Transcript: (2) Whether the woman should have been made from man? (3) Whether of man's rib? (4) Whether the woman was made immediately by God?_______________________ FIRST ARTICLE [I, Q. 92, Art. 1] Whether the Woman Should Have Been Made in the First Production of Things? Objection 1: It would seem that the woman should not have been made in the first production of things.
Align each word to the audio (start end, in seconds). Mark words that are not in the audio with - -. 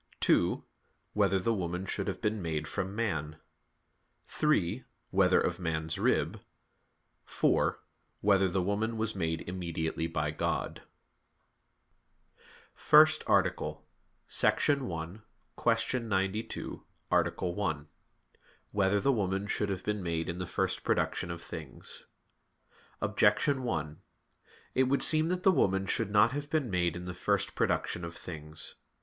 (2) 0.21 0.63
Whether 1.13 1.37
the 1.37 1.53
woman 1.53 1.85
should 1.85 2.07
have 2.07 2.21
been 2.23 2.41
made 2.41 2.67
from 2.67 2.95
man? 2.95 3.37
(3) 4.23 4.83
Whether 5.11 5.39
of 5.39 5.59
man's 5.59 5.99
rib? 5.99 6.41
(4) 7.23 7.79
Whether 8.21 8.47
the 8.49 8.63
woman 8.63 8.97
was 8.97 9.13
made 9.15 9.41
immediately 9.47 10.07
by 10.07 10.31
God?_______________________ 10.31 10.81
FIRST 12.73 13.23
ARTICLE 13.27 13.85
[I, 14.43 14.49
Q. 14.57 15.23
92, 15.99 16.85
Art. 17.11 17.39
1] 17.39 17.87
Whether 18.71 18.99
the 18.99 19.11
Woman 19.11 19.45
Should 19.45 19.69
Have 19.69 19.83
Been 19.83 20.01
Made 20.01 20.27
in 20.27 20.39
the 20.39 20.47
First 20.47 20.83
Production 20.83 21.29
of 21.29 21.43
Things? 21.43 22.07
Objection 23.01 23.61
1: 23.61 24.01
It 24.73 24.83
would 24.85 25.03
seem 25.03 25.27
that 25.27 25.43
the 25.43 25.51
woman 25.51 25.85
should 25.85 26.09
not 26.09 26.31
have 26.31 26.49
been 26.49 26.71
made 26.71 26.95
in 26.95 27.05
the 27.05 27.13
first 27.13 27.53
production 27.53 28.03
of 28.03 28.15
things. 28.15 28.73